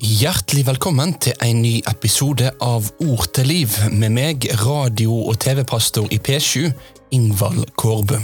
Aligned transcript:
Hjertelig 0.00 0.62
velkommen 0.64 1.10
til 1.20 1.34
en 1.44 1.58
ny 1.60 1.82
episode 1.90 2.48
av 2.64 2.86
Ord 3.04 3.26
til 3.36 3.50
liv 3.50 3.74
med 3.92 4.14
meg, 4.16 4.46
radio- 4.62 5.26
og 5.28 5.36
TV-pastor 5.44 6.06
i 6.08 6.16
P7, 6.16 6.70
Ingvald 7.12 7.66
Kårbø. 7.76 8.16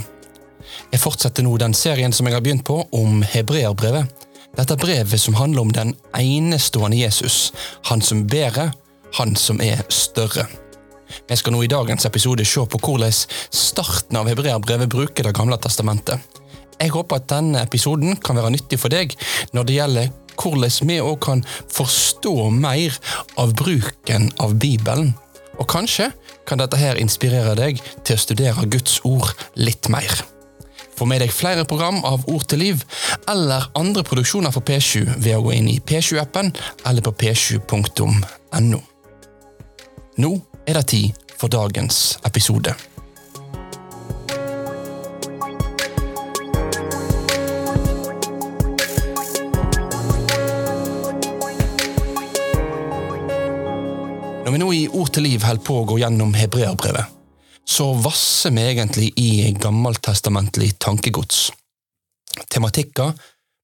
Jeg 0.89 1.03
fortsetter 1.03 1.45
nå 1.45 1.53
den 1.61 1.77
serien 1.77 2.09
som 2.09 2.25
jeg 2.25 2.33
har 2.33 2.41
begynt 2.41 2.65
på, 2.65 2.79
om 2.89 3.21
hebreerbrevet. 3.21 4.09
Dette 4.57 4.79
brevet 4.81 5.21
som 5.21 5.37
handler 5.37 5.67
om 5.67 5.75
den 5.77 5.93
enestående 6.17 6.97
Jesus, 6.97 7.51
han 7.91 8.01
som 8.01 8.25
bærer, 8.25 8.73
han 9.21 9.37
som 9.37 9.61
er 9.61 9.85
større. 9.93 10.49
Vi 11.29 11.37
skal 11.37 11.53
nå 11.53 11.61
i 11.61 11.69
dagens 11.69 12.09
episode 12.09 12.45
se 12.45 12.65
på 12.65 12.81
hvordan 12.81 13.13
starten 13.53 14.17
av 14.17 14.33
hebreerbrevet 14.33 14.89
bruker 14.89 15.29
Det 15.29 15.37
gamle 15.37 15.61
testamentet. 15.61 16.17
Jeg 16.81 16.89
håper 16.89 17.21
at 17.21 17.29
denne 17.29 17.61
episoden 17.61 18.17
kan 18.17 18.35
være 18.35 18.57
nyttig 18.57 18.81
for 18.81 18.89
deg 18.89 19.13
når 19.53 19.69
det 19.69 19.77
gjelder 19.77 20.15
hvordan 20.37 20.89
vi 20.89 20.99
òg 21.01 21.19
kan 21.25 21.43
forstå 21.73 22.49
mer 22.53 22.95
av 23.37 23.53
bruken 23.57 24.31
av 24.43 24.55
Bibelen. 24.61 25.13
Og 25.57 25.67
kanskje 25.69 26.11
kan 26.47 26.61
dette 26.61 26.79
her 26.79 26.99
inspirere 27.01 27.55
deg 27.57 27.81
til 28.05 28.15
å 28.15 28.21
studere 28.21 28.69
Guds 28.71 28.99
ord 29.07 29.33
litt 29.57 29.89
mer. 29.89 30.23
Få 30.97 31.05
med 31.05 31.21
deg 31.21 31.33
flere 31.33 31.65
program 31.69 31.99
av 32.09 32.25
Ord 32.31 32.47
til 32.49 32.63
liv, 32.63 32.81
eller 33.29 33.67
andre 33.77 34.01
produksjoner 34.05 34.53
for 34.53 34.65
P7 34.65 35.05
ved 35.21 35.35
å 35.37 35.43
gå 35.45 35.53
inn 35.53 35.69
i 35.69 35.77
P7-appen 35.77 36.49
eller 36.89 37.05
på 37.05 37.13
p7.no. 37.21 38.81
Nå 40.17 40.35
er 40.65 40.79
det 40.79 40.87
tid 40.89 41.25
for 41.37 41.53
dagens 41.53 42.17
episode. 42.25 42.73
Når 54.47 54.53
vi 54.53 54.59
nå 54.61 54.67
i 54.71 54.83
Ord 54.95 55.09
til 55.11 55.25
liv 55.27 55.43
holder 55.43 55.59
på 55.67 55.73
å 55.75 55.85
gå 55.89 55.95
gjennom 55.99 56.29
hebreerbrevet, 56.39 57.09
så 57.67 57.89
vasser 57.99 58.53
vi 58.55 58.61
egentlig 58.63 59.09
i 59.19 59.49
gammeltestamentlig 59.59 60.69
tankegods. 60.79 61.49
Tematikker, 62.47 63.11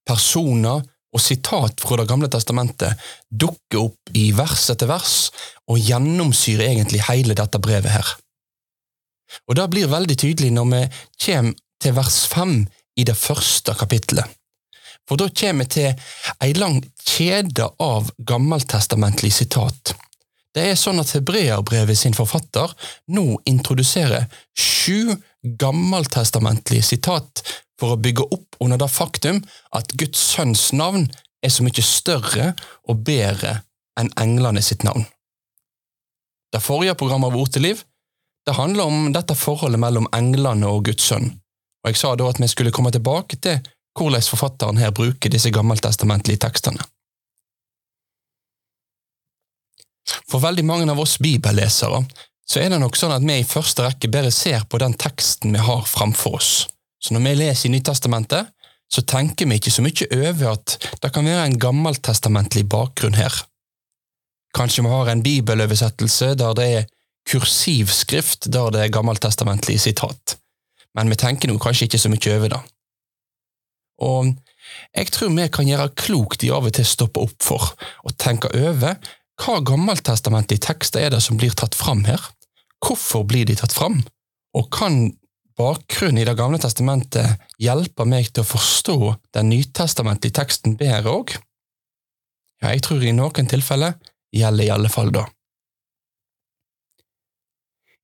personer 0.03 0.83
og 0.83 1.23
sitat 1.23 1.79
fra 1.79 2.01
Det 2.01 2.07
gamle 2.09 2.27
testamentet 2.27 2.99
dukker 3.31 3.79
opp 3.79 4.11
i 4.11 4.25
vers 4.35 4.67
etter 4.75 4.91
vers 4.91 5.15
og 5.71 5.79
gjennomsyrer 5.79 6.65
egentlig 6.73 7.05
hele 7.07 7.39
dette 7.39 7.63
brevet 7.63 7.95
her. 7.95 8.13
Og 9.47 9.55
Det 9.55 9.69
blir 9.71 9.87
veldig 9.87 10.19
tydelig 10.19 10.51
når 10.51 10.71
vi 10.73 10.85
kommer 11.29 11.59
til 11.79 11.95
vers 11.95 12.21
fem 12.27 12.57
i 12.99 13.07
det 13.07 13.15
første 13.15 13.71
kapittelet. 13.79 14.27
For 15.07 15.15
da 15.15 15.31
kommer 15.31 15.63
vi 15.63 15.79
til 15.79 16.07
ei 16.43 16.51
lang 16.59 16.83
kjede 17.07 17.71
av 17.79 18.11
gammeltestamentlig 18.19 19.31
sitat 19.31 19.92
det 20.53 20.65
er 20.69 20.77
sånn 20.77 21.01
at 21.01 21.11
Hebreerbrevet 21.15 21.97
sin 21.97 22.15
forfatter 22.17 22.71
nå 23.15 23.25
introduserer 23.49 24.27
sju 24.53 25.15
gammeltestamentlige 25.59 26.85
sitat 26.93 27.41
for 27.79 27.95
å 27.95 28.01
bygge 28.01 28.27
opp 28.35 28.59
under 28.63 28.79
det 28.79 28.91
faktum 28.93 29.41
at 29.75 29.95
Guds 29.97 30.21
sønns 30.35 30.69
navn 30.77 31.07
er 31.43 31.51
så 31.51 31.65
mye 31.65 31.83
større 31.83 32.53
og 32.87 33.01
bedre 33.07 33.57
enn 33.99 34.13
englene 34.21 34.61
sitt 34.63 34.85
navn. 34.85 35.05
Det 36.53 36.61
forrige 36.61 36.95
programmet 36.95 37.33
av 37.33 37.61
liv 37.61 37.81
det 38.45 38.57
handler 38.57 38.83
om 38.85 39.11
dette 39.15 39.35
forholdet 39.39 39.79
mellom 39.79 40.07
englene 40.13 40.67
og 40.67 40.85
Guds 40.85 41.05
sønn, 41.07 41.29
og 41.83 41.89
jeg 41.89 41.99
sa 41.99 42.13
da 42.15 42.27
at 42.29 42.41
vi 42.43 42.49
skulle 42.51 42.73
komme 42.75 42.91
tilbake 42.91 43.39
til 43.41 43.61
hvordan 43.97 44.25
forfatteren 44.25 44.81
her 44.81 44.91
bruker 44.91 45.31
disse 45.31 45.51
gammeltestamentlige 45.53 46.41
tekstene. 46.45 46.81
For 50.29 50.43
veldig 50.43 50.65
mange 50.67 50.89
av 50.91 50.99
oss 50.99 51.17
bibellesere 51.21 52.03
så 52.49 52.59
er 52.59 52.73
det 52.73 52.79
nok 52.81 52.97
sånn 52.99 53.13
at 53.15 53.23
vi 53.23 53.37
i 53.39 53.47
første 53.47 53.85
rekke 53.85 54.11
bare 54.11 54.31
ser 54.33 54.65
på 54.69 54.79
den 54.81 54.95
teksten 54.99 55.55
vi 55.55 55.63
har 55.63 55.85
framfor 55.87 56.37
oss. 56.39 56.51
Så 57.03 57.15
når 57.15 57.23
vi 57.25 57.35
leser 57.39 57.69
i 57.69 57.73
Nytestamentet, 57.73 58.51
så 58.93 59.01
tenker 59.07 59.47
vi 59.49 59.57
ikke 59.57 59.73
så 59.73 59.83
mye 59.83 60.07
over 60.19 60.51
at 60.53 60.75
det 61.01 61.11
kan 61.15 61.25
være 61.25 61.47
en 61.47 61.57
gammeltestamentlig 61.59 62.65
bakgrunn 62.69 63.17
her. 63.17 63.33
Kanskje 64.53 64.83
vi 64.85 64.91
har 64.91 65.09
en 65.09 65.23
bibeløversettelse 65.25 66.33
der 66.37 66.53
det 66.59 66.67
er 66.77 66.85
kursivskrift 67.29 68.51
der 68.53 68.69
det 68.75 68.83
er 68.83 68.93
gammeltestamentlig 68.93 69.79
sitat, 69.81 70.37
men 70.93 71.09
vi 71.09 71.17
tenker 71.17 71.49
nå 71.49 71.57
kanskje 71.63 71.87
ikke 71.87 72.01
så 72.03 72.11
mye 72.11 72.35
over 72.35 72.53
det. 72.53 72.61
Og 74.03 74.33
jeg 74.93 75.11
tror 75.15 75.33
vi 75.33 75.49
kan 75.53 75.69
gjøre 75.69 75.93
klokt 75.97 76.45
i 76.45 76.51
av 76.53 76.67
og 76.67 76.75
til 76.75 76.85
stoppe 76.87 77.23
opp 77.23 77.39
for 77.41 77.73
og 78.03 78.17
tenke 78.21 78.51
over 78.61 78.99
hva 79.41 79.59
gammeltestamentlige 79.65 80.61
tekster 80.67 81.03
er 81.05 81.13
det 81.13 81.21
som 81.25 81.37
blir 81.39 81.55
tatt 81.57 81.75
fram 81.75 82.03
her? 82.05 82.21
Hvorfor 82.83 83.25
blir 83.27 83.47
de 83.49 83.55
tatt 83.57 83.73
fram? 83.73 84.01
Og 84.53 84.69
kan 84.73 85.15
bakgrunnen 85.57 86.21
i 86.21 86.25
Det 86.25 86.35
gamle 86.37 86.59
testamentet 86.61 87.41
hjelpe 87.61 88.05
meg 88.05 88.31
til 88.31 88.43
å 88.43 88.49
forstå 88.49 88.97
den 89.33 89.49
nytestamentlige 89.49 90.37
teksten 90.39 90.77
bedre 90.77 91.13
òg? 91.13 91.35
Ja, 92.61 92.73
jeg 92.73 92.83
tror 92.85 93.03
i 93.03 93.13
noen 93.13 93.49
tilfeller 93.49 93.97
gjelder 94.33 94.65
i 94.65 94.73
alle 94.73 94.89
fall 94.89 95.11
da. 95.13 95.25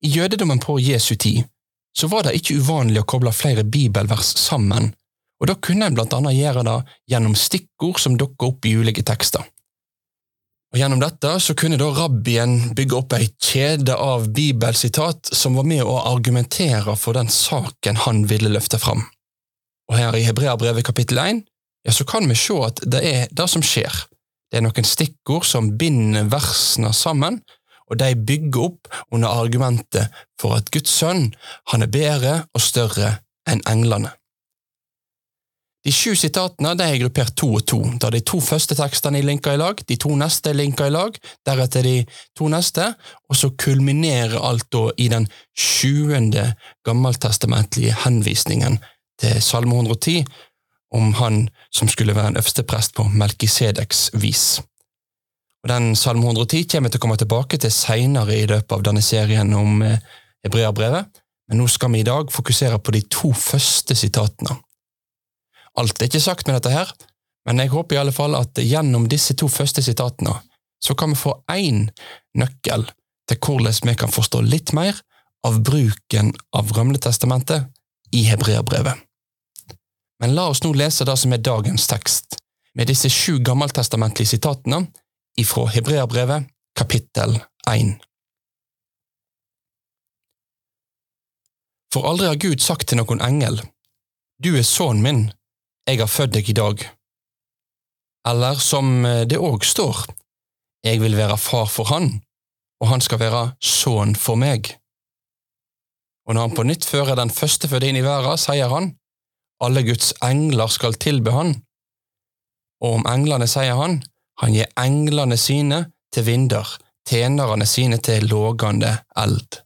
I 0.06 0.10
jødedommen 0.16 0.62
på 0.64 0.80
Jesu 0.80 1.16
tid 1.16 1.44
så 1.98 2.08
var 2.08 2.24
det 2.24 2.38
ikke 2.38 2.60
uvanlig 2.62 3.02
å 3.02 3.08
koble 3.10 3.34
flere 3.36 3.66
bibelvers 3.68 4.32
sammen, 4.40 4.94
og 5.40 5.50
da 5.50 5.56
kunne 5.56 5.90
en 5.90 5.96
blant 5.98 6.14
annet 6.16 6.38
gjøre 6.38 6.64
det 6.68 6.78
gjennom 7.12 7.36
stikkord 7.36 8.00
som 8.00 8.18
dukker 8.20 8.54
opp 8.54 8.68
i 8.68 8.76
ulike 8.80 9.04
tekster. 9.04 9.44
Og 10.70 10.78
Gjennom 10.78 11.00
dette 11.02 11.32
så 11.42 11.56
kunne 11.58 11.80
da 11.82 11.88
rabbien 11.96 12.76
bygge 12.78 12.98
opp 13.00 13.16
ei 13.18 13.32
kjede 13.42 13.96
av 13.98 14.28
bibelsitat 14.36 15.32
som 15.34 15.56
var 15.58 15.66
med 15.66 15.82
å 15.82 15.96
argumentere 16.12 16.94
for 16.94 17.18
den 17.18 17.32
saken 17.34 17.98
han 18.06 18.28
ville 18.30 18.52
løfte 18.54 18.78
fram. 18.82 19.02
Og 19.90 19.98
her 19.98 20.14
i 20.14 20.28
Hebreabrevet 20.28 20.86
kapittel 20.86 21.18
1 21.24 21.42
ja, 21.88 21.96
så 21.96 22.06
kan 22.06 22.30
vi 22.30 22.38
se 22.38 22.60
at 22.68 22.84
det 22.86 23.02
er 23.02 23.34
det 23.34 23.48
som 23.50 23.66
skjer. 23.66 23.90
Det 24.50 24.60
er 24.60 24.66
noen 24.66 24.86
stikkord 24.86 25.48
som 25.50 25.72
binder 25.80 26.30
versene 26.30 26.94
sammen, 26.94 27.42
og 27.90 27.98
de 27.98 28.14
bygger 28.14 28.68
opp 28.68 28.94
under 29.10 29.42
argumentet 29.42 30.14
for 30.42 30.60
at 30.60 30.70
Guds 30.74 30.94
sønn 30.94 31.32
han 31.74 31.82
er 31.82 31.90
bedre 31.90 32.36
og 32.54 32.62
større 32.62 33.16
enn 33.50 33.66
englene. 33.66 34.14
De 35.86 35.92
sju 35.96 36.12
sitatene 36.20 36.74
de 36.76 36.84
er 36.84 36.98
gruppert 37.00 37.38
to 37.40 37.54
og 37.56 37.64
to, 37.72 37.80
da 38.04 38.10
de 38.12 38.20
to 38.28 38.42
første 38.44 38.76
tekstene 38.76 39.22
er 39.22 39.28
linka 39.30 39.54
i 39.56 39.60
lag, 39.62 39.80
de 39.88 39.96
to 39.96 40.12
neste 40.20 40.52
er 40.52 40.58
linka 40.60 40.90
i 40.90 40.92
lag, 40.92 41.16
deretter 41.48 41.88
de 41.88 41.96
to 42.36 42.50
neste, 42.52 42.90
og 43.32 43.40
så 43.40 43.52
kulminerer 43.56 44.36
alt 44.44 44.68
da 44.76 44.90
i 45.00 45.08
den 45.12 45.30
sjuende 45.56 46.50
gammeltestamentlige 46.88 47.96
henvisningen 48.04 48.80
til 49.22 49.40
Salme 49.44 49.80
110 49.80 50.26
om 50.96 51.14
han 51.20 51.46
som 51.72 51.88
skulle 51.88 52.16
være 52.18 52.34
en 52.34 52.42
øversteprest 52.42 52.96
på 52.98 53.08
Melkisedeks 53.14 54.10
vis. 54.20 54.60
Og 55.64 55.70
Den 55.70 55.96
Salme 55.96 56.26
110 56.26 56.68
kommer 56.72 56.92
til 56.92 57.00
å 57.00 57.04
komme 57.04 57.20
tilbake 57.20 57.60
til 57.60 57.72
seinere 57.72 58.36
i 58.36 58.48
løpet 58.48 58.76
av 58.76 58.84
denne 58.84 59.04
serien 59.04 59.54
om 59.56 59.84
eh, 59.84 60.00
Hebreabrevet, 60.44 61.22
men 61.50 61.60
nå 61.60 61.68
skal 61.72 61.92
vi 61.94 62.04
i 62.04 62.08
dag 62.08 62.32
fokusere 62.32 62.80
på 62.80 62.96
de 62.96 63.02
to 63.12 63.32
første 63.36 63.96
sitatene. 63.96 64.60
Alt 65.80 66.02
er 66.02 66.10
ikke 66.10 66.24
sagt 66.24 66.48
med 66.48 66.58
dette 66.58 66.74
her, 66.74 66.92
men 67.48 67.62
jeg 67.62 67.72
håper 67.72 67.96
i 67.96 68.00
alle 68.02 68.14
fall 68.16 68.36
at 68.36 68.60
gjennom 68.60 69.08
disse 69.12 69.36
to 69.40 69.48
første 69.52 69.84
sitatene 69.86 70.36
så 70.84 70.96
kan 70.96 71.12
vi 71.12 71.20
få 71.20 71.34
én 71.52 71.88
nøkkel 72.40 72.86
til 73.30 73.40
hvordan 73.44 73.90
vi 73.90 73.96
kan 74.00 74.12
forstå 74.12 74.42
litt 74.48 74.74
mer 74.76 75.00
av 75.48 75.60
bruken 75.64 76.34
av 76.56 76.72
Rømletestamentet 76.76 77.70
i 78.16 78.26
hebreerbrevet. 78.28 79.00
Men 80.20 80.36
la 80.36 80.50
oss 80.52 80.64
nå 80.64 80.74
lese 80.76 81.08
det 81.08 81.16
som 81.20 81.34
er 81.34 81.44
dagens 81.44 81.88
tekst, 81.88 82.40
med 82.76 82.92
disse 82.92 83.10
sju 83.12 83.40
gammeltestamentlige 83.44 84.36
sitatene 84.36 84.86
ifra 85.40 85.66
hebreerbrevet 85.72 86.48
kapittel 86.80 87.40
1. 87.72 87.96
For 91.94 92.06
aldri 92.06 92.28
har 92.30 92.40
Gud 92.40 92.62
sagt 92.62 92.90
til 92.90 93.00
noen 93.00 93.24
engel, 93.26 93.62
Du 94.44 94.54
er 94.56 94.64
sønnen 94.64 95.04
min, 95.04 95.24
jeg 95.90 96.00
har 96.04 96.12
født 96.12 96.34
deg 96.36 96.50
i 96.50 96.58
dag. 96.58 96.84
Eller 98.30 98.60
som 98.62 99.06
eh, 99.06 99.26
det 99.30 99.40
òg 99.40 99.66
står, 99.66 100.06
Jeg 100.86 101.02
vil 101.02 101.18
være 101.18 101.38
far 101.38 101.66
for 101.68 101.90
han, 101.92 102.22
og 102.80 102.88
han 102.88 103.02
skal 103.02 103.20
være 103.20 103.42
sønn 103.60 104.16
for 104.16 104.40
meg. 104.40 104.78
Og 106.28 106.36
når 106.36 106.42
han 106.42 106.56
på 106.56 106.64
nytt 106.64 106.86
fører 106.86 107.18
den 107.20 107.34
førstefødte 107.34 107.90
inn 107.90 108.00
i 108.00 108.06
verden, 108.06 108.38
sier 108.40 108.70
han, 108.72 108.94
Alle 109.60 109.84
Guds 109.84 110.14
engler 110.24 110.72
skal 110.72 110.96
tilbe 110.96 111.34
han. 111.36 111.58
Og 112.80 113.02
om 113.02 113.08
englene 113.12 113.48
sier 113.48 113.76
han, 113.76 114.00
han 114.40 114.56
gir 114.56 114.70
englene 114.80 115.36
sine 115.38 115.90
til 116.16 116.26
vinder, 116.30 116.70
tjenerne 117.10 117.66
sine 117.68 117.98
til 117.98 118.30
lågande 118.32 118.94
eld. 119.20 119.60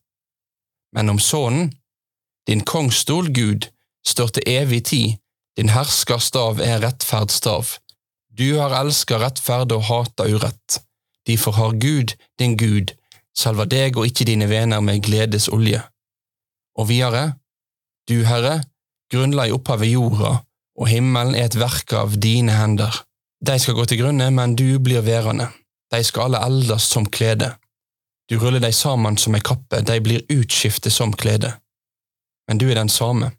Men 0.95 1.13
om 1.13 1.19
Sønnen, 1.19 1.73
din 2.47 2.63
kongsstol, 2.65 3.29
Gud, 3.33 3.69
står 4.05 4.33
til 4.33 4.49
evig 4.49 4.81
tid, 4.89 5.22
din 5.57 5.69
herskerstav 5.69 6.59
er 6.61 6.81
rettferdsstav. 6.81 7.77
Du 8.33 8.57
har 8.57 8.73
elska 8.79 9.19
rettferd 9.21 9.71
og 9.75 9.85
hata 9.89 10.25
urett. 10.25 10.79
Derfor 11.27 11.51
har 11.51 11.77
Gud, 11.77 12.15
din 12.39 12.57
Gud, 12.57 12.95
salva 13.37 13.65
deg 13.69 13.97
og 13.97 14.09
ikke 14.09 14.25
dine 14.25 14.49
venner 14.49 14.81
med 14.81 15.03
gledes 15.05 15.47
olje. 15.49 15.81
Og 16.77 16.89
videre, 16.89 17.35
du, 18.09 18.23
Herre, 18.25 18.63
grunnla 19.13 19.47
i 19.47 19.53
opphavet 19.53 19.93
jorda, 19.93 20.33
og 20.79 20.89
himmelen 20.89 21.37
er 21.37 21.47
et 21.47 21.59
verk 21.59 21.93
av 21.93 22.17
dine 22.17 22.55
hender. 22.57 23.03
De 23.45 23.59
skal 23.59 23.77
gå 23.77 23.85
til 23.85 24.01
grunne, 24.01 24.31
men 24.33 24.55
du 24.57 24.79
blir 24.81 25.05
værende. 25.05 25.51
De 25.93 26.01
skal 26.03 26.33
alle 26.33 26.41
eldes 26.47 26.87
som 26.89 27.05
klede. 27.05 27.53
Du 28.31 28.39
ruller 28.39 28.63
de 28.63 28.71
sammen 28.73 29.17
som 29.21 29.35
ei 29.35 29.43
kappe, 29.43 29.83
de 29.85 29.99
blir 30.01 30.25
utskiftet 30.33 30.95
som 30.95 31.13
klede. 31.13 31.51
Men 32.47 32.57
du 32.57 32.69
er 32.71 32.79
den 32.79 32.89
samme. 32.89 33.29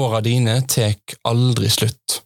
Åra 0.00 0.20
dine 0.24 0.60
tek 0.70 1.16
aldri 1.28 1.68
slutt. 1.68 2.20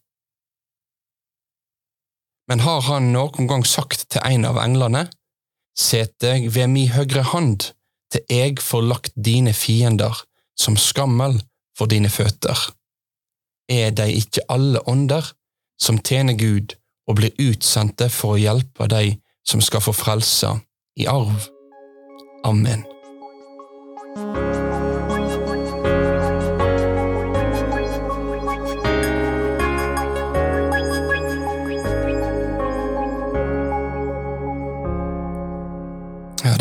Men 2.49 2.61
har 2.61 2.85
han 2.87 3.11
noen 3.15 3.49
gang 3.51 3.65
sagt 3.67 4.07
til 4.13 4.23
en 4.23 4.45
av 4.47 4.61
englene, 4.63 5.09
Set 5.75 6.21
deg 6.23 6.47
ved 6.55 6.71
mi 6.71 6.85
høyre 6.87 7.25
hand, 7.33 7.73
til 8.13 8.23
jeg 8.31 8.61
får 8.63 8.85
lagt 8.87 9.17
dine 9.19 9.51
fiender 9.59 10.21
som 10.55 10.79
skammel 10.79 11.41
for 11.75 11.91
dine 11.91 12.13
føtter. 12.15 12.55
Er 13.67 13.91
de 13.91 14.07
ikke 14.15 14.47
alle 14.55 14.85
ånder 14.87 15.33
som 15.81 15.99
tjener 15.99 16.39
Gud 16.39 16.77
og 17.11 17.19
blir 17.19 17.35
utsendte 17.43 18.07
for 18.07 18.37
å 18.37 18.43
hjelpe 18.45 18.87
de 18.93 19.17
som 19.43 19.65
skal 19.65 19.83
få 19.83 19.97
frelse 19.97 20.55
i 20.95 21.11
arv? 21.11 21.51
Amen. 22.47 22.94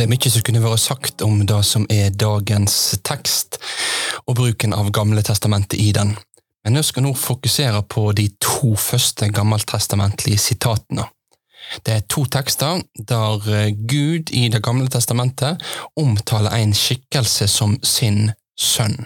Det 0.04 0.10
er 0.10 0.18
mye 0.18 0.30
som 0.34 0.44
kunne 0.44 0.60
vært 0.60 0.82
sagt 0.84 1.22
om 1.24 1.38
det 1.48 1.58
som 1.64 1.86
er 1.88 2.10
dagens 2.12 2.74
tekst, 3.08 3.56
og 4.28 4.36
bruken 4.36 4.76
av 4.76 4.90
Gamle 4.92 5.24
testamentet 5.24 5.80
i 5.80 5.94
den. 5.96 6.12
Men 6.68 6.76
jeg 6.76 6.90
skal 6.90 7.06
nå 7.06 7.14
fokusere 7.16 7.80
på 7.88 8.10
de 8.12 8.26
to 8.44 8.74
første 8.76 9.32
gammeltestamentlige 9.32 10.44
sitatene. 10.44 11.08
Det 11.88 11.96
er 11.96 12.06
to 12.12 12.26
tekster 12.28 12.84
der 13.00 13.48
eh, 13.48 13.72
Gud 13.72 14.36
i 14.36 14.50
Det 14.52 14.60
gamle 14.60 14.92
testamentet 14.92 15.64
omtaler 15.96 16.52
en 16.60 16.76
skikkelse 16.76 17.48
som 17.48 17.80
sin 17.80 18.34
sønn. 18.60 19.06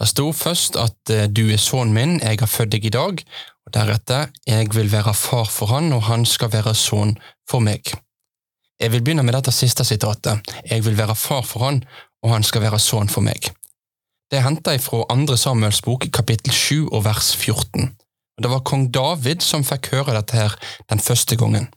Det 0.00 0.08
sto 0.08 0.30
først 0.32 0.80
at 0.80 1.12
eh, 1.12 1.28
du 1.28 1.50
er 1.52 1.60
sønnen 1.60 1.92
min, 1.92 2.20
jeg 2.24 2.40
har 2.40 2.48
født 2.48 2.72
deg 2.72 2.88
i 2.88 2.96
dag, 2.96 3.20
og 3.68 3.76
deretter 3.76 4.32
jeg 4.48 4.72
vil 4.72 4.88
være 4.88 5.12
far 5.12 5.52
for 5.52 5.76
han, 5.76 5.92
og 5.92 6.08
han 6.08 6.24
skal 6.24 6.56
være 6.56 6.72
sønn 6.72 7.18
for 7.44 7.60
meg. 7.60 7.84
Jeg 8.80 8.92
vil 8.92 9.02
begynne 9.04 9.22
med 9.22 9.34
dette 9.36 9.52
siste 9.52 9.84
sitatet. 9.84 10.40
Jeg 10.64 10.84
vil 10.84 10.96
være 10.96 11.14
far 11.14 11.42
for 11.44 11.66
han, 11.66 11.82
og 12.24 12.32
han 12.32 12.44
skal 12.46 12.62
være 12.64 12.78
sønn 12.80 13.10
for 13.12 13.20
meg. 13.24 13.50
Det 14.32 14.40
henter 14.40 14.76
jeg 14.76 14.84
fra 14.84 15.02
andre 15.12 15.36
Samuels 15.36 15.82
bok, 15.84 16.06
kapittel 16.14 16.52
7 16.54 16.88
og 16.88 17.04
vers 17.04 17.34
14. 17.36 17.90
Det 18.40 18.48
var 18.48 18.62
kong 18.64 18.86
David 18.94 19.44
som 19.44 19.66
fikk 19.66 19.90
høre 19.92 20.14
dette 20.16 20.38
her 20.38 20.54
den 20.88 21.02
første 21.02 21.36
gangen. 21.36 21.68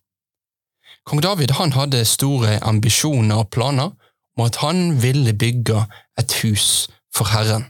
Kong 1.04 1.20
David 1.26 1.52
han 1.58 1.74
hadde 1.76 2.06
store 2.08 2.60
ambisjoner 2.64 3.42
og 3.42 3.50
planer 3.52 3.92
om 4.38 4.46
at 4.46 4.62
han 4.64 5.02
ville 5.04 5.34
bygge 5.36 5.82
et 6.20 6.38
hus 6.44 6.88
for 7.16 7.28
Herren. 7.34 7.68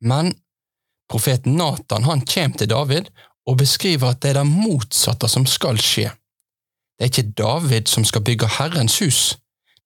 Men 0.00 0.32
profeten 1.10 1.58
Natan 1.60 2.08
han 2.08 2.24
kommer 2.24 2.56
til 2.56 2.70
David 2.72 3.12
og 3.44 3.60
beskriver 3.60 4.14
at 4.14 4.22
det 4.22 4.32
er 4.32 4.40
det 4.40 4.48
motsatte 4.48 5.28
som 5.28 5.44
skal 5.44 5.76
skje. 5.82 6.08
Det 7.00 7.06
er 7.06 7.12
ikke 7.14 7.32
David 7.32 7.88
som 7.88 8.04
skal 8.04 8.20
bygge 8.20 8.46
Herrens 8.58 8.98
hus, 9.00 9.38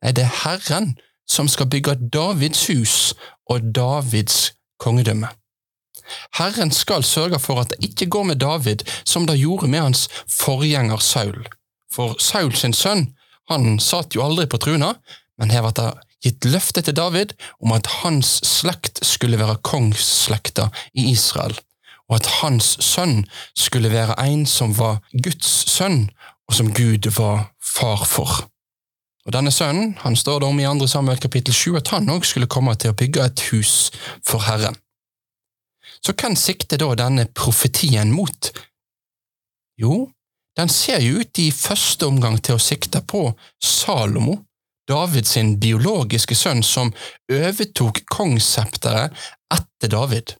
nei, 0.02 0.10
det 0.10 0.24
er 0.24 0.32
Herren 0.42 0.96
som 1.30 1.46
skal 1.48 1.70
bygge 1.70 1.94
Davids 2.10 2.66
hus 2.66 3.14
og 3.46 3.70
Davids 3.74 4.52
kongedømme. 4.82 5.30
Herren 6.34 6.72
skal 6.74 7.04
sørge 7.06 7.38
for 7.38 7.60
at 7.62 7.70
det 7.70 7.86
ikke 7.86 8.10
går 8.10 8.26
med 8.32 8.42
David 8.42 8.82
som 9.04 9.26
det 9.26 9.38
gjorde 9.38 9.70
med 9.70 9.80
hans 9.80 10.08
forgjenger 10.26 10.98
Saul. 10.98 11.46
For 11.92 12.18
Saul 12.18 12.52
sin 12.58 12.74
sønn 12.74 13.12
han 13.48 13.78
satt 13.78 14.16
jo 14.16 14.24
aldri 14.24 14.48
på 14.50 14.58
truna, 14.58 14.96
men 15.38 15.54
her 15.54 15.62
ble 15.62 15.72
det 15.78 15.92
gitt 16.24 16.48
løfte 16.48 16.82
til 16.82 16.96
David 16.96 17.36
om 17.62 17.72
at 17.76 17.86
hans 18.02 18.40
slekt 18.48 19.04
skulle 19.06 19.38
være 19.38 19.60
kongsslekta 19.62 20.70
i 20.96 21.10
Israel, 21.12 21.54
og 22.08 22.18
at 22.18 22.30
hans 22.40 22.74
sønn 22.84 23.22
skulle 23.56 23.92
være 23.92 24.16
en 24.26 24.46
som 24.48 24.74
var 24.78 25.02
Guds 25.12 25.52
sønn, 25.70 26.08
og 26.48 26.56
som 26.56 26.72
Gud 26.74 27.08
var 27.16 27.50
far 27.62 28.04
for. 28.08 28.44
Og 29.24 29.32
Denne 29.32 29.52
sønnen 29.54 29.94
han 30.02 30.16
står 30.16 30.42
det 30.42 30.48
om 30.48 30.60
i 30.60 30.66
2. 30.68 30.86
Samuel 30.90 31.20
kapittel 31.20 31.54
7 31.56 31.78
at 31.80 31.92
han 31.94 32.10
òg 32.12 32.26
skulle 32.28 32.50
komme 32.50 32.74
til 32.76 32.92
å 32.92 32.98
bygge 32.98 33.24
et 33.24 33.44
hus 33.50 33.90
for 34.26 34.44
Herren. 34.44 34.76
Så 36.04 36.12
hvem 36.12 36.36
sikter 36.36 36.80
da 36.80 36.90
denne 36.98 37.24
profetien 37.32 38.12
mot? 38.12 38.50
Jo, 39.80 40.10
den 40.56 40.68
ser 40.68 41.00
jo 41.02 41.22
ut 41.22 41.38
i 41.40 41.48
første 41.50 42.06
omgang 42.06 42.36
til 42.44 42.58
å 42.58 42.62
sikte 42.62 43.00
på 43.00 43.26
Salomo, 43.62 44.42
Davids 44.88 45.38
biologiske 45.60 46.36
sønn 46.36 46.60
som 46.62 46.92
overtok 47.32 48.02
kongssepteret 48.12 49.16
etter 49.54 49.88
David. 49.90 50.34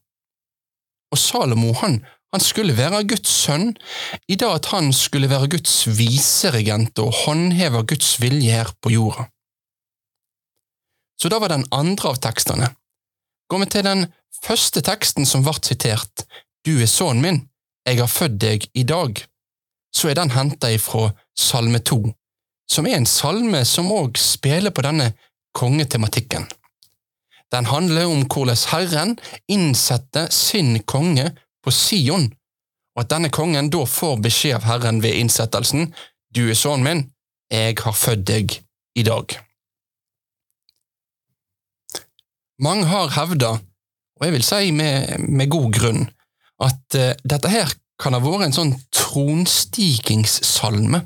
Og 1.15 1.19
Salomo 1.19 1.73
han 1.81 2.03
han 2.35 2.43
skulle 2.43 2.75
være 2.75 3.05
Guds 3.07 3.31
sønn, 3.31 3.77
i 4.27 4.35
det 4.35 4.49
at 4.49 4.67
han 4.73 4.89
skulle 4.93 5.29
være 5.31 5.53
Guds 5.53 5.75
viseregent 5.87 6.99
og 6.99 7.13
håndheve 7.23 7.85
Guds 7.87 8.17
vilje 8.19 8.57
her 8.57 8.73
på 8.83 8.91
jorda. 8.91 9.29
Så 11.15 11.31
da 11.31 11.39
var 11.39 11.55
den 11.55 11.63
andre 11.71 12.11
av 12.11 12.19
tekstene. 12.19 12.73
Går 13.47 13.63
vi 13.63 13.69
til 13.71 13.87
den 13.87 14.03
første 14.43 14.83
teksten 14.83 15.29
som 15.31 15.47
ble 15.47 15.55
sitert, 15.63 16.27
Du 16.67 16.81
er 16.81 16.89
sønnen 16.89 17.23
min, 17.23 17.39
jeg 17.87 18.01
har 18.01 18.09
født 18.09 18.39
deg 18.41 18.67
i 18.75 18.83
dag, 18.89 19.19
så 19.95 20.09
er 20.09 20.17
den 20.17 20.33
henta 20.33 20.71
ifra 20.73 21.11
Salme 21.37 21.79
2, 21.79 21.99
som 22.73 22.89
er 22.89 22.97
en 22.97 23.07
salme 23.07 23.61
som 23.69 23.93
òg 23.93 24.17
spiller 24.19 24.73
på 24.73 24.83
denne 24.83 25.11
kongetematikken. 25.55 26.49
Den 27.53 27.69
handler 27.71 28.09
om 28.11 28.25
hvordan 28.25 28.65
Herren 28.73 29.19
innsetter 29.47 30.33
sin 30.33 30.81
konge 30.83 31.31
på 31.65 31.73
Sion, 31.75 32.29
og 32.95 33.03
at 33.03 33.11
denne 33.11 33.31
kongen 33.35 33.71
da 33.73 33.83
får 33.89 34.21
beskjed 34.23 34.61
av 34.61 34.69
Herren 34.69 35.01
ved 35.03 35.19
innsettelsen, 35.19 35.89
du 36.35 36.51
er 36.51 36.59
sønnen 36.59 36.87
min, 36.87 37.03
jeg 37.53 37.77
har 37.83 37.97
født 37.97 38.27
deg 38.29 38.47
i 38.99 39.03
dag. 39.07 39.39
Mange 42.63 42.87
har 42.87 43.11
hevda, 43.17 43.51
og 44.15 44.27
jeg 44.27 44.33
vil 44.37 44.47
si 44.47 44.71
med, 44.75 45.27
med 45.27 45.51
god 45.51 45.73
grunn, 45.75 46.03
at 46.63 46.95
uh, 46.99 47.13
dette 47.27 47.49
her 47.51 47.73
kan 48.01 48.15
ha 48.15 48.21
vært 48.23 48.45
en 48.49 48.57
sånn 48.57 48.75
tronstigingssalme, 48.95 51.01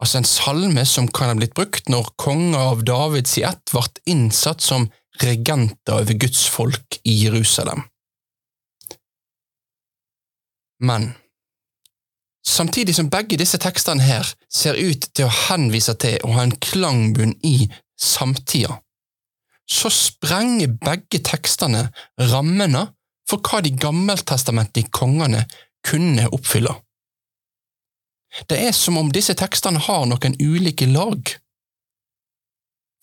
altså 0.00 0.18
en 0.18 0.28
salme 0.28 0.84
som 0.88 1.08
kan 1.12 1.28
ha 1.30 1.34
blitt 1.38 1.58
brukt 1.58 1.88
når 1.92 2.06
konger 2.20 2.60
av 2.72 2.78
Davids 2.88 3.38
i 3.38 3.46
ett 3.46 3.66
ble 3.74 3.84
innsatt 4.10 4.60
som 4.64 4.88
regenter 5.20 6.00
over 6.00 6.14
Guds 6.18 6.42
folk 6.48 6.88
i 7.04 7.12
Jerusalem. 7.26 7.80
Men 10.80 11.12
samtidig 12.46 12.94
som 12.96 13.10
begge 13.12 13.38
disse 13.40 13.60
tekstene 13.60 14.02
her 14.02 14.28
ser 14.48 14.78
ut 14.80 15.10
til 15.14 15.28
å 15.28 15.34
henvise 15.48 15.94
til 16.00 16.16
å 16.24 16.32
ha 16.36 16.46
en 16.46 16.56
klangbunn 16.56 17.36
i 17.44 17.68
samtida, 18.00 18.80
så 19.70 19.90
sprenger 19.92 20.72
begge 20.82 21.20
tekstene 21.22 21.90
rammene 22.32 22.88
for 23.28 23.44
hva 23.44 23.60
de 23.62 23.70
gammeltestamentlige 23.76 24.90
kongene 24.96 25.44
kunne 25.86 26.26
oppfylle. 26.34 26.72
Det 28.50 28.58
er 28.62 28.72
som 28.74 28.98
om 28.98 29.12
disse 29.14 29.34
tekstene 29.38 29.82
har 29.82 30.06
noen 30.08 30.36
ulike 30.40 30.86
lag. 30.90 31.30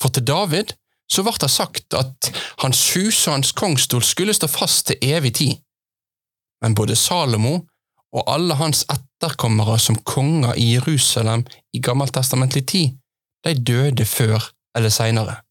For 0.01 0.13
til 0.13 0.27
David 0.27 0.73
så 1.11 1.23
ble 1.23 1.35
det 1.39 1.51
sagt 1.51 1.95
at 1.95 2.29
hans 2.63 2.81
hus 2.95 3.21
og 3.27 3.37
hans 3.37 3.53
kongstol 3.55 4.03
skulle 4.03 4.35
stå 4.35 4.49
fast 4.51 4.89
til 4.89 5.15
evig 5.15 5.33
tid 5.39 5.55
men 6.63 6.75
både 6.75 6.95
Salomo 6.95 7.59
og 8.15 8.29
alle 8.31 8.55
hans 8.57 8.83
etterkommere 8.91 9.77
som 9.81 9.99
konger 10.07 10.57
i 10.57 10.73
Jerusalem 10.75 11.45
i 11.73 11.81
gammeltestamentlig 11.83 12.65
tid, 12.67 12.95
de 13.45 13.53
døde 13.53 14.05
før 14.05 14.51
eller 14.77 14.93
seinere. 14.93 15.41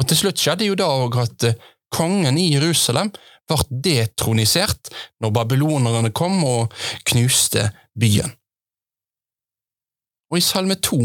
Og 0.00 0.08
til 0.08 0.22
slutt 0.22 0.40
skjedde 0.40 0.68
jo 0.68 0.78
da 0.78 0.88
òg 0.88 1.18
at 1.20 1.46
eh, 1.48 1.58
kongen 1.92 2.38
i 2.40 2.50
Jerusalem 2.54 3.12
ble 3.50 3.80
detronisert 3.84 4.92
når 5.20 5.34
babylonerne 5.36 6.12
kom 6.16 6.38
og 6.46 6.76
knuste 7.10 7.68
byen. 7.98 8.32
Og 10.30 10.38
i 10.38 10.44
Salme 10.46 10.76
2 10.78 11.00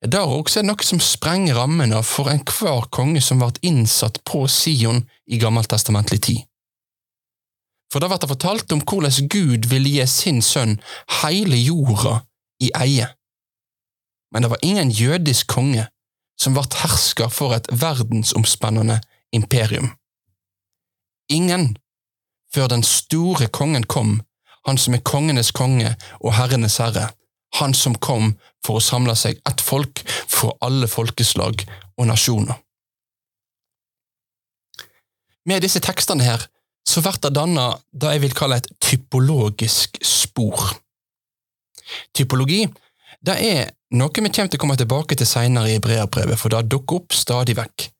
er 0.00 0.12
det 0.14 0.20
også 0.24 0.62
noe 0.64 0.86
som 0.86 1.00
sprenger 1.04 1.58
rammene 1.60 2.00
for 2.06 2.32
enhver 2.32 2.86
konge 2.94 3.20
som 3.24 3.42
ble 3.42 3.52
innsatt 3.68 4.22
på 4.24 4.46
Sion 4.48 5.02
i 5.28 5.38
gammeltestamentlig 5.38 6.20
tid. 6.24 6.40
For 7.90 8.00
da 8.00 8.08
blir 8.08 8.20
det 8.22 8.30
fortalt 8.30 8.72
om 8.72 8.82
hvordan 8.86 9.28
Gud 9.28 9.66
ville 9.70 9.90
gi 9.90 10.06
sin 10.06 10.42
sønn 10.42 10.78
hele 11.20 11.58
jorda 11.58 12.20
i 12.62 12.70
eie. 12.78 13.08
Men 14.30 14.42
det 14.42 14.50
var 14.50 14.62
ingen 14.62 14.90
jødisk 14.94 15.50
konge 15.50 15.88
som 16.40 16.54
ble 16.54 16.64
hersker 16.82 17.28
for 17.28 17.54
et 17.56 17.66
verdensomspennende 17.72 19.00
imperium. 19.34 19.90
Ingen 21.30 21.76
før 22.54 22.70
den 22.70 22.82
store 22.82 23.46
kongen 23.46 23.84
kom, 23.86 24.20
han 24.66 24.78
som 24.78 24.94
er 24.94 25.04
kongenes 25.06 25.50
konge 25.50 25.96
og 26.20 26.34
herrenes 26.34 26.78
herre, 26.82 27.10
han 27.58 27.74
som 27.74 27.94
kom 27.98 28.34
for 28.66 28.78
å 28.78 28.84
samle 28.84 29.16
seg 29.18 29.40
ett 29.48 29.60
folk 29.60 30.02
for 30.30 30.56
alle 30.62 30.88
folkeslag 30.90 31.64
og 31.98 32.06
nasjoner. 32.10 32.58
Med 35.46 35.64
disse 35.64 35.80
tekstene 35.82 36.26
her 36.26 36.46
så 36.86 37.02
blir 37.04 37.18
det 37.22 37.34
danna 37.36 37.66
det 37.92 38.14
jeg 38.14 38.22
vil 38.24 38.36
kalle 38.36 38.60
et 38.60 38.70
typologisk 38.82 40.00
spor. 40.04 40.70
Typologi 42.16 42.64
det 43.20 43.36
er 43.44 43.72
noe 43.98 44.08
vi 44.14 44.30
kommer 44.30 44.48
til 44.48 44.56
å 44.56 44.62
komme 44.62 44.78
tilbake 44.80 45.16
til 45.18 45.28
senere 45.28 45.74
i 45.74 45.82
brevbrevet, 45.82 46.38
for 46.40 46.52
det 46.52 46.70
dukker 46.72 47.02
opp 47.02 47.12
stadig 47.12 47.56
vekk. 47.58 47.90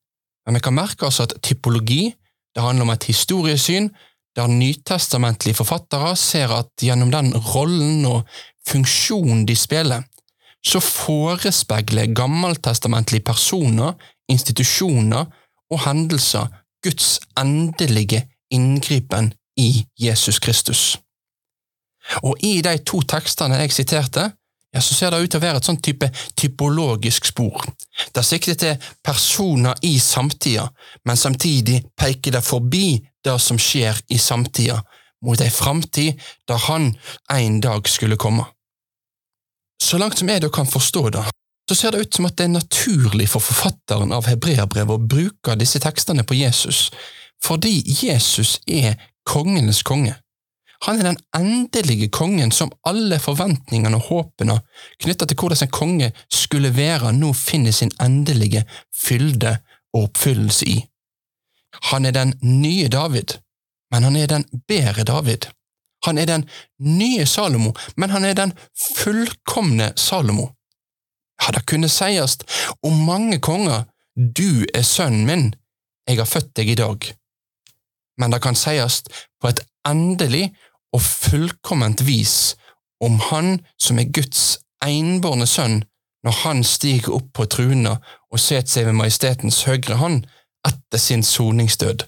Men 0.46 0.56
vi 0.56 0.62
kan 0.64 0.76
merke 0.76 1.08
oss 1.08 1.20
at 1.20 1.34
typologi 1.44 2.08
det 2.54 2.62
handler 2.64 2.86
om 2.86 2.94
et 2.94 3.04
historiesyn 3.10 3.90
der 4.38 4.50
nytestamentlige 4.50 5.58
forfattere 5.58 6.14
ser 6.18 6.54
at 6.54 6.70
gjennom 6.82 7.10
den 7.12 7.34
rollen 7.52 8.06
og 8.08 8.24
funksjonen 8.68 9.44
de 9.46 9.56
spiller, 9.58 10.06
så 10.64 10.80
forespeiler 10.84 12.12
gammeltestamentlige 12.16 13.24
personer, 13.26 13.94
institusjoner 14.30 15.28
og 15.70 15.82
hendelser 15.86 16.50
Guds 16.84 17.18
endelige 17.38 18.24
inngripen 18.50 19.32
i 19.56 19.86
Jesus 19.98 20.38
Kristus. 20.38 20.98
Og 22.22 22.36
i 22.44 22.60
de 22.64 22.78
to 22.86 23.02
tekstene 23.06 23.60
jeg 23.60 23.74
siterte, 23.74 24.30
ja, 24.72 24.80
så 24.80 24.94
ser 24.94 25.10
det 25.10 25.18
ut 25.24 25.32
til 25.32 25.40
å 25.40 25.42
være 25.42 25.58
et 25.58 25.66
sånn 25.66 25.80
type 25.82 26.06
typologisk 26.38 27.26
spor. 27.26 27.64
Det 28.14 28.22
sikter 28.24 28.58
til 28.58 28.90
personer 29.02 29.74
i 29.86 29.96
samtida, 29.98 30.68
men 31.04 31.18
samtidig 31.18 31.80
peker 31.98 32.36
det 32.36 32.44
forbi 32.46 33.00
det 33.24 33.36
som 33.42 33.58
skjer 33.58 33.98
i 34.14 34.18
samtida, 34.18 34.78
mot 35.26 35.40
ei 35.42 35.50
framtid 35.52 36.22
der 36.48 36.62
han 36.68 36.94
en 37.34 37.58
dag 37.60 37.88
skulle 37.90 38.16
komme. 38.16 38.46
Så 39.82 39.98
langt 39.98 40.18
som 40.20 40.30
jeg 40.30 40.44
da 40.44 40.48
kan 40.52 40.68
forstå 40.68 41.02
det, 41.16 41.24
så 41.70 41.76
ser 41.76 41.92
det 41.92 42.04
ut 42.06 42.14
som 42.14 42.26
at 42.28 42.36
det 42.38 42.46
er 42.46 42.54
naturlig 42.54 43.28
for 43.30 43.42
forfatteren 43.44 44.14
av 44.14 44.28
hebreerbrevet 44.30 44.96
å 44.96 45.08
bruke 45.12 45.56
disse 45.58 45.80
tekstene 45.82 46.24
på 46.26 46.38
Jesus, 46.38 46.88
fordi 47.44 47.82
Jesus 48.02 48.60
er 48.66 48.94
kongenes 49.26 49.82
konge. 49.82 50.14
Han 50.84 50.98
er 50.98 51.10
den 51.10 51.18
endelige 51.36 52.08
kongen 52.08 52.52
som 52.52 52.72
alle 52.88 53.18
forventningene 53.20 53.98
og 53.98 54.06
håpene 54.08 54.60
knytta 55.02 55.26
til 55.28 55.36
hvordan 55.36 55.66
en 55.66 55.74
konge 55.76 56.12
skulle 56.32 56.72
være, 56.76 57.12
nå 57.12 57.32
finner 57.36 57.74
sin 57.76 57.92
endelige 58.00 58.64
fylde 58.96 59.58
og 59.92 60.08
oppfyllelse 60.08 60.68
i. 60.68 60.78
Han 61.92 62.06
er 62.06 62.16
den 62.16 62.34
nye 62.42 62.88
David, 62.88 63.36
men 63.92 64.02
han 64.02 64.16
er 64.16 64.26
den 64.26 64.44
bedre 64.68 65.04
David. 65.04 65.50
Han 66.04 66.18
er 66.18 66.26
den 66.26 66.48
nye 66.78 67.26
Salomo, 67.26 67.74
men 67.96 68.10
han 68.10 68.24
er 68.24 68.34
den 68.34 68.52
fullkomne 68.96 69.92
Salomo. 69.96 70.48
Ja, 71.42 71.52
det 71.52 71.66
kunne 71.66 71.88
sies 71.88 72.38
om 72.82 73.04
mange 73.04 73.38
konger, 73.38 73.84
du 74.16 74.64
er 74.74 74.82
sønnen 74.82 75.26
min, 75.26 75.54
jeg 76.08 76.18
har 76.18 76.28
født 76.28 76.56
deg 76.56 76.72
i 76.72 76.80
dag. 76.80 77.12
Men 78.20 78.34
det 78.34 78.42
kan 78.44 78.58
sies 78.58 79.02
på 79.40 79.50
et 79.50 79.62
endelig 79.88 80.50
og 80.92 81.02
fullkomment 81.02 82.02
vis 82.06 82.56
om 83.00 83.16
Han 83.30 83.60
som 83.80 83.98
er 83.98 84.10
Guds 84.12 84.58
enbårne 84.84 85.46
sønn, 85.48 85.80
når 86.24 86.36
Han 86.42 86.64
stiger 86.64 87.16
opp 87.16 87.32
på 87.36 87.48
truna 87.48 87.96
og 88.30 88.42
setter 88.42 88.74
seg 88.74 88.90
ved 88.90 88.98
majestetens 88.98 89.62
høyre 89.68 89.96
hånd 90.02 90.26
etter 90.68 91.00
sin 91.00 91.24
soningsdød, 91.24 92.04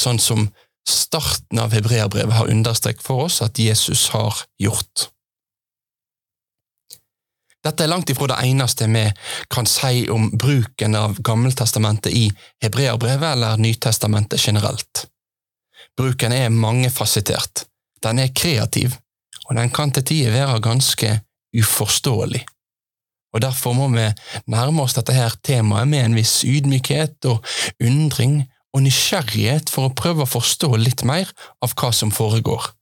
sånn 0.00 0.18
som 0.18 0.48
starten 0.88 1.60
av 1.62 1.74
hebreerbrevet 1.76 2.34
har 2.34 2.50
understreket 2.50 3.04
for 3.06 3.28
oss 3.28 3.38
at 3.44 3.58
Jesus 3.62 4.08
har 4.16 4.42
gjort. 4.58 5.12
Dette 7.62 7.84
er 7.84 7.92
langt 7.92 8.10
ifra 8.10 8.26
det 8.32 8.40
eneste 8.42 8.88
vi 8.90 9.04
kan 9.54 9.68
si 9.70 10.08
om 10.10 10.32
bruken 10.34 10.96
av 10.98 11.20
Gammeltestamentet 11.22 12.10
i 12.10 12.24
hebreerbrevet 12.64 13.36
eller 13.36 13.60
Nytestamentet 13.62 14.42
generelt. 14.42 15.06
Bruken 15.98 16.32
er 16.32 16.48
mangefasettert, 16.48 17.66
den 18.02 18.22
er 18.22 18.32
kreativ, 18.34 18.96
og 19.48 19.56
den 19.58 19.70
kan 19.74 19.92
til 19.92 20.06
tider 20.08 20.32
være 20.34 20.60
ganske 20.64 21.18
uforståelig. 21.58 22.44
Og 23.32 23.40
Derfor 23.40 23.72
må 23.72 23.88
vi 23.92 24.08
nærme 24.52 24.84
oss 24.84 24.96
dette 24.96 25.14
her 25.16 25.34
temaet 25.44 25.88
med 25.88 26.04
en 26.04 26.16
viss 26.16 26.42
ydmykhet 26.44 27.28
og 27.30 27.44
undring 27.80 28.42
og 28.72 28.84
nysgjerrighet 28.84 29.72
for 29.72 29.88
å 29.88 29.96
prøve 29.96 30.24
å 30.24 30.32
forstå 30.32 30.70
litt 30.80 31.04
mer 31.08 31.30
av 31.64 31.72
hva 31.76 31.92
som 31.96 32.12
foregår. 32.12 32.72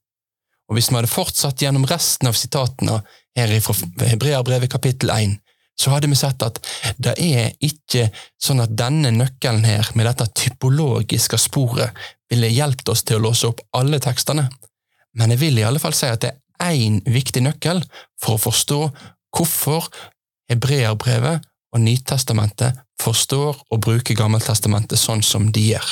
Og 0.71 0.77
Hvis 0.77 0.91
vi 0.91 0.99
hadde 0.99 1.11
fortsatt 1.11 1.63
gjennom 1.63 1.87
resten 1.91 2.31
av 2.31 2.39
sitatene 2.39 3.01
her 3.39 3.55
fra 3.63 3.75
Hebreabrevet 4.07 4.71
kapittel 4.71 5.11
1, 5.15 5.39
så 5.81 5.95
hadde 5.95 6.11
vi 6.11 6.19
sett 6.19 6.43
at 6.45 6.61
det 7.01 7.15
er 7.25 7.55
ikke 7.65 8.11
sånn 8.43 8.61
at 8.63 8.75
denne 8.77 9.11
nøkkelen 9.15 9.65
her, 9.65 9.89
med 9.97 10.07
dette 10.07 10.29
typologiske 10.37 11.39
sporet, 11.41 11.97
ville 12.31 12.53
hjulpet 12.53 12.89
oss 12.93 13.03
til 13.05 13.19
å 13.19 13.25
låse 13.29 13.49
opp 13.51 13.63
alle 13.77 14.01
tekstene, 14.03 14.49
men 15.19 15.35
jeg 15.35 15.41
vil 15.41 15.59
i 15.59 15.67
alle 15.67 15.83
fall 15.83 15.97
si 15.97 16.07
at 16.07 16.23
det 16.23 16.35
er 16.61 16.77
én 16.77 17.01
viktig 17.07 17.43
nøkkel 17.43 17.83
for 18.21 18.37
å 18.37 18.45
forstå 18.49 18.81
hvorfor 19.35 19.89
hebreerbrevet 20.51 21.47
og 21.71 21.83
Nytestamentet 21.83 22.79
forstår 23.01 23.61
og 23.71 23.83
bruker 23.83 24.19
Gammeltestamentet 24.19 24.99
sånn 24.99 25.23
som 25.25 25.49
de 25.55 25.71
gjør. 25.71 25.91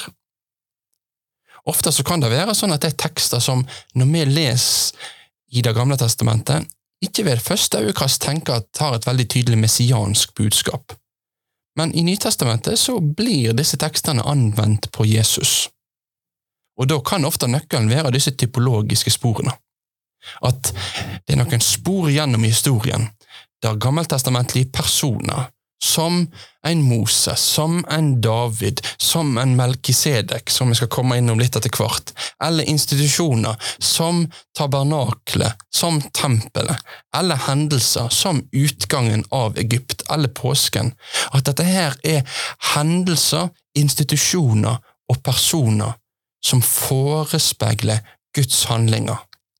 Ofte 1.69 1.93
så 1.93 2.05
kan 2.07 2.23
det 2.23 2.33
være 2.33 2.55
sånn 2.57 2.73
at 2.75 2.83
det 2.83 2.93
er 2.95 3.03
tekster 3.05 3.43
som, 3.45 3.65
når 3.95 4.11
vi 4.13 4.25
leser 4.33 5.15
i 5.49 5.63
Det 5.65 5.73
gamle 5.73 5.97
testamentet, 5.97 6.67
ikke 7.01 7.25
ved 7.25 7.41
første 7.41 7.81
øyekast 7.81 8.21
tenker 8.21 8.59
at 8.59 8.81
har 8.83 8.97
et 8.97 9.07
veldig 9.07 9.29
tydelig 9.33 9.59
messiansk 9.63 10.35
budskap. 10.37 10.93
Men 11.79 11.95
i 11.95 12.03
Nytestamentet 12.05 12.79
så 12.79 12.99
blir 13.01 13.55
disse 13.57 13.79
tekstene 13.81 14.25
anvendt 14.27 14.91
på 14.93 15.07
Jesus. 15.07 15.71
Og 16.79 16.89
da 16.91 17.01
kan 17.05 17.27
ofte 17.27 17.51
nøkkelen 17.51 17.91
være 17.91 18.15
disse 18.15 18.35
typologiske 18.39 19.13
sporene. 19.15 19.55
At 20.45 20.73
det 21.27 21.35
er 21.35 21.41
noen 21.43 21.63
spor 21.65 22.11
gjennom 22.13 22.45
historien 22.47 23.09
der 23.63 23.79
gammeltestamentlige 23.83 24.71
personer, 24.71 25.49
som 25.83 26.27
en 26.67 26.83
Moses, 26.83 27.41
som 27.41 27.85
en 27.91 28.21
David, 28.21 28.81
som 28.97 29.39
en 29.39 29.57
Melkisedek, 29.57 30.51
som 30.51 30.69
vi 30.69 30.75
skal 30.75 30.91
komme 30.91 31.19
innom 31.19 31.39
litt 31.39 31.57
etter 31.57 31.71
hvert, 31.75 32.13
eller 32.45 32.67
institusjoner 32.71 33.71
som 33.79 34.25
tabernaklet, 34.59 35.55
som 35.75 36.01
tempelet, 36.15 36.83
eller 37.17 37.47
hendelser 37.47 38.11
som 38.15 38.43
utgangen 38.53 39.25
av 39.31 39.59
Egypt 39.59 40.03
eller 40.11 40.35
påsken, 40.35 40.93
at 41.31 41.47
dette 41.47 41.67
her 41.67 41.95
er 42.03 42.27
hendelser, 42.75 43.51
institusjoner 43.79 44.79
og 45.09 45.23
personer 45.23 45.95
som 46.45 46.63
forespeiler 46.63 48.05
Guds 48.37 48.65
handlinger 48.71 49.17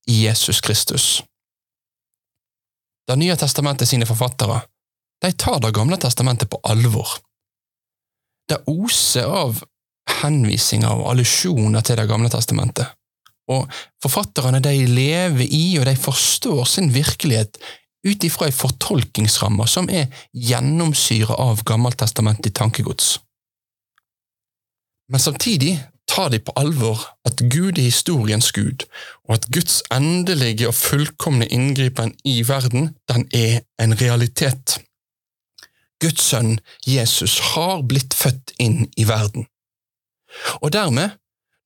i 0.07 0.25
Jesus 0.25 0.61
Kristus. 0.61 1.23
Det 3.07 3.17
nye 3.17 3.35
testamentet 3.35 3.89
sine 3.89 4.05
forfattere 4.05 4.61
de 5.21 5.31
tar 5.31 5.59
Det 5.59 5.73
gamle 5.75 5.97
testamentet 5.97 6.49
på 6.49 6.59
alvor. 6.63 7.09
Det 8.49 8.61
oser 8.71 9.27
av 9.27 9.59
henvisninger 10.21 10.89
og 10.89 11.09
allusjoner 11.11 11.83
til 11.83 11.97
Det 11.99 12.07
gamle 12.07 12.29
testamentet, 12.31 12.87
og 13.49 13.67
forfatterne 14.01 14.61
de 14.63 14.85
lever 14.87 15.51
i 15.51 15.77
og 15.79 15.85
de 15.89 15.95
forstår 15.97 16.63
sin 16.65 16.93
virkelighet 16.93 17.59
ut 18.07 18.23
ifra 18.23 18.47
ei 18.47 18.55
fortolkningsramme 18.55 19.65
som 19.67 19.89
er 19.91 20.07
gjennomsyra 20.31 21.35
av 21.35 21.63
gammeltestamentlig 21.67 22.53
tankegods. 22.55 23.17
Men 25.09 25.19
samtidig 25.19 25.73
tar 26.19 26.29
de 26.29 26.39
på 26.43 26.51
alvor 26.59 26.99
at 27.27 27.39
Gud 27.53 27.77
er 27.77 27.87
historiens 27.87 28.51
Gud, 28.51 28.83
og 29.27 29.37
at 29.37 29.45
Guds 29.55 29.77
endelige 29.91 30.67
og 30.67 30.75
fullkomne 30.75 31.47
inngripen 31.47 32.11
i 32.25 32.43
verden, 32.47 32.89
den 33.07 33.27
er 33.33 33.61
en 33.79 33.95
realitet. 34.01 34.81
Guds 36.03 36.21
sønn, 36.21 36.59
Jesus, 36.87 37.39
har 37.53 37.85
blitt 37.87 38.13
født 38.13 38.51
inn 38.59 38.89
i 38.97 39.07
verden. 39.07 39.47
Og 40.59 40.73
dermed, 40.75 41.15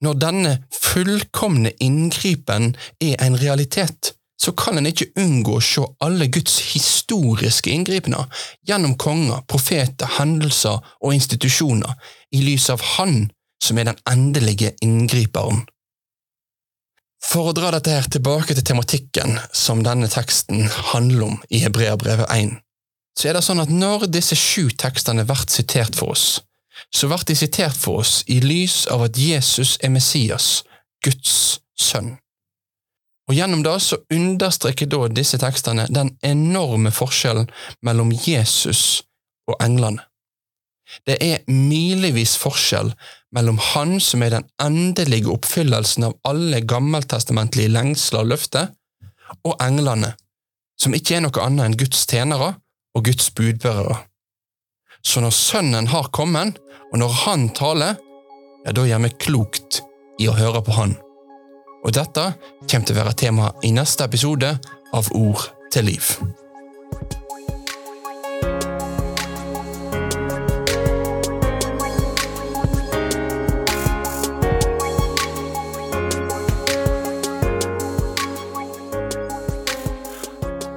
når 0.05 0.21
denne 0.21 0.53
fullkomne 0.83 1.73
inngripen 1.81 2.75
er 3.01 3.25
en 3.25 3.41
realitet, 3.41 4.13
så 4.37 4.51
kan 4.51 4.77
en 4.77 4.89
ikke 4.89 5.13
unngå 5.17 5.57
å 5.57 5.65
se 5.65 5.85
alle 6.05 6.27
Guds 6.27 6.59
historiske 6.73 7.73
inngripener 7.73 8.29
gjennom 8.67 8.97
konger, 9.01 9.45
profeter, 9.49 10.19
hendelser 10.19 10.81
og 11.01 11.13
institusjoner 11.13 11.97
i 12.37 12.45
lys 12.45 12.69
av 12.73 12.83
Han 12.97 13.31
som 13.63 13.79
er 13.79 13.87
den 13.89 14.01
endelige 14.09 14.73
inngriperen. 14.83 15.63
For 17.23 17.49
å 17.49 17.55
dra 17.55 17.69
dette 17.71 17.93
her 17.95 18.09
tilbake 18.11 18.55
til 18.55 18.65
tematikken 18.67 19.37
som 19.55 19.83
denne 19.85 20.09
teksten 20.11 20.65
handler 20.91 21.29
om 21.29 21.37
i 21.47 21.61
Hebreabrevet 21.63 22.27
1, 22.35 22.57
så 23.15 23.29
er 23.29 23.37
det 23.37 23.45
sånn 23.45 23.61
at 23.63 23.71
når 23.71 24.09
disse 24.11 24.35
sju 24.35 24.73
tekstene 24.75 25.23
blir 25.29 25.45
sitert 25.47 25.95
for 25.95 26.15
oss, 26.17 26.41
så 26.93 27.07
blir 27.07 27.23
de 27.29 27.37
sitert 27.37 27.77
for 27.79 28.01
oss 28.03 28.21
i 28.27 28.41
lys 28.43 28.83
av 28.91 29.05
at 29.07 29.17
Jesus 29.17 29.77
er 29.81 29.93
Messias, 29.93 30.65
Guds 31.05 31.61
sønn. 31.79 32.17
Og 33.29 33.37
Gjennom 33.37 33.63
det 33.63 33.77
så 33.79 34.01
understreker 34.11 34.89
da 34.91 35.07
disse 35.07 35.39
tekstene 35.39 35.87
den 35.93 36.11
enorme 36.25 36.91
forskjellen 36.91 37.47
mellom 37.85 38.11
Jesus 38.11 39.03
og 39.47 39.55
englene. 39.63 40.03
Det 41.07 41.15
er 41.23 41.45
milevis 41.47 42.35
forskjell 42.37 42.91
mellom 43.33 43.57
Han 43.73 43.97
som 44.03 44.23
er 44.23 44.35
den 44.35 44.47
endelige 44.61 45.31
oppfyllelsen 45.33 46.05
av 46.07 46.17
alle 46.29 46.61
gammeltestamentlige 46.69 47.71
lengsler 47.73 48.23
og 48.23 48.33
løfter, 48.33 48.71
og 49.43 49.57
englene, 49.63 50.13
som 50.79 50.93
ikke 50.93 51.17
er 51.17 51.23
noe 51.25 51.41
annet 51.41 51.65
enn 51.65 51.77
Guds 51.79 52.03
tjenere 52.09 52.53
og 52.93 53.05
Guds 53.07 53.31
budbærere. 53.33 54.03
Så 55.03 55.23
når 55.23 55.33
Sønnen 55.35 55.89
har 55.91 56.11
kommet, 56.15 56.59
og 56.91 56.99
når 57.01 57.17
Han 57.23 57.49
taler, 57.57 57.97
ja, 58.65 58.71
da 58.71 58.85
gjør 58.85 59.03
vi 59.07 59.15
klokt 59.25 59.81
i 60.21 60.29
å 60.29 60.37
høre 60.37 60.61
på 60.63 60.77
Han. 60.77 60.95
Og 61.83 61.91
dette 61.97 62.29
kommer 62.69 62.85
til 62.85 62.95
å 62.95 63.01
være 63.01 63.17
tema 63.25 63.51
i 63.65 63.73
neste 63.75 64.05
episode 64.07 64.55
av 64.93 65.11
Ord 65.17 65.49
til 65.73 65.89
liv. 65.89 66.15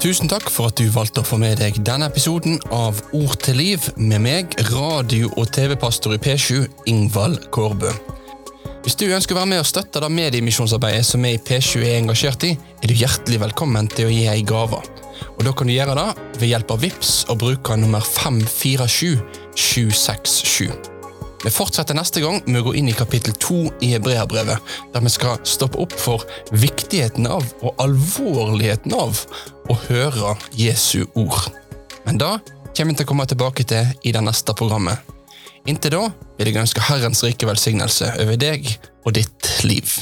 Tusen 0.06 0.28
takk 0.30 0.46
for 0.54 0.70
at 0.70 0.78
du 0.78 0.86
valgte 0.94 1.18
å 1.18 1.26
få 1.26 1.34
med 1.42 1.58
deg 1.58 1.80
denne 1.82 2.06
episoden 2.06 2.60
av 2.70 2.94
Ord 3.18 3.42
til 3.42 3.58
liv 3.58 3.82
med 3.98 4.22
meg, 4.22 4.54
radio- 4.68 5.26
og 5.34 5.50
TV-pastor 5.50 6.14
i 6.14 6.18
P7, 6.22 6.62
Ingvald 6.92 7.50
Kårbø. 7.50 7.90
Hvis 8.84 8.94
du 9.00 9.10
ønsker 9.10 9.34
å 9.34 9.40
være 9.40 9.50
med 9.56 9.64
og 9.64 9.66
støtte 9.66 9.98
det 10.04 10.10
mediemisjonsarbeidet 10.14 11.06
som 11.10 11.26
vi 11.26 11.34
i 11.34 11.42
P7 11.42 11.82
er 11.82 11.98
engasjert 11.98 12.38
i, 12.46 12.54
er 12.54 12.86
du 12.86 12.94
hjertelig 12.94 13.42
velkommen 13.48 13.90
til 13.96 14.06
å 14.06 14.14
gi 14.14 14.30
ei 14.30 14.46
gave. 14.46 14.78
Og 15.34 15.42
Da 15.42 15.50
kan 15.50 15.66
du 15.66 15.75
gjøre 15.75 15.98
det 15.98 16.38
ved 16.38 16.54
hjelp 16.54 16.70
av 16.70 16.78
VIPS 16.86 17.26
og 17.26 17.42
bruke 17.42 17.75
nummer 17.75 18.06
547767. 18.06 20.95
Vi 21.46 21.50
fortsetter 21.50 21.94
neste 21.94 22.18
gang 22.18 22.40
med 22.50 22.58
å 22.58 22.64
gå 22.66 22.72
inn 22.74 22.88
i 22.90 22.94
kapittel 22.98 23.36
to 23.38 23.68
i 23.78 23.92
Hebreabrevet, 23.92 24.72
der 24.90 25.04
vi 25.04 25.12
skal 25.14 25.36
stoppe 25.46 25.78
opp 25.78 25.92
for 25.94 26.24
viktigheten 26.50 27.28
av 27.30 27.46
og 27.60 27.84
alvorligheten 27.84 28.96
av 28.98 29.20
å 29.70 29.76
høre 29.84 30.32
Jesu 30.58 31.04
ord. 31.14 31.46
Men 32.02 32.18
da 32.18 32.32
kommer 32.74 32.96
vi 32.96 32.98
til 32.98 33.06
å 33.06 33.10
komme 33.12 33.28
tilbake 33.30 33.68
til 33.70 33.94
i 34.02 34.16
det 34.16 34.24
neste 34.26 34.56
programmet. 34.58 34.98
Inntil 35.70 35.94
da 35.94 36.02
vil 36.34 36.50
jeg 36.50 36.64
ønske 36.64 36.82
Herrens 36.88 37.22
rike 37.22 37.46
velsignelse 37.46 38.10
over 38.26 38.42
deg 38.42 38.66
og 39.06 39.14
ditt 39.14 39.52
liv. 39.62 40.00